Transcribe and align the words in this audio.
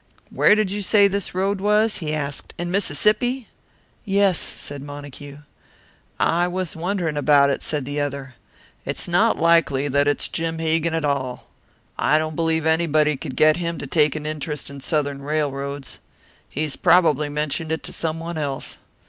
"Where 0.31 0.55
did 0.55 0.71
you 0.71 0.81
say 0.81 1.07
this 1.07 1.35
road 1.35 1.61
was?" 1.61 1.97
he 1.97 2.11
asked. 2.11 2.55
"In 2.57 2.71
Mississippi?" 2.71 3.49
"Yes," 4.03 4.39
said 4.39 4.81
Montague. 4.81 5.37
"I 6.19 6.47
was 6.47 6.75
wondering 6.75 7.17
about 7.17 7.51
it," 7.51 7.61
said 7.61 7.85
the 7.85 7.99
other. 7.99 8.33
"It 8.83 8.97
is 8.97 9.07
not 9.07 9.37
likely 9.37 9.87
that 9.89 10.07
it's 10.07 10.27
Jim 10.27 10.57
Hegan 10.57 10.95
at 10.95 11.05
all. 11.05 11.51
I 11.99 12.17
don't 12.17 12.35
believe 12.35 12.65
anybody 12.65 13.15
could 13.15 13.35
get 13.35 13.57
him 13.57 13.77
to 13.77 13.85
take 13.85 14.15
an 14.15 14.25
interest 14.25 14.71
in 14.71 14.79
Southern 14.79 15.21
railroads. 15.21 15.99
He 16.49 16.63
has 16.63 16.75
probably 16.75 17.29
mentioned 17.29 17.71
it 17.71 17.83
to 17.83 17.93
someone 17.93 18.39
else. 18.39 18.79